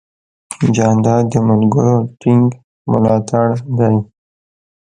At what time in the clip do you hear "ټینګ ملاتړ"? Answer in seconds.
2.19-3.47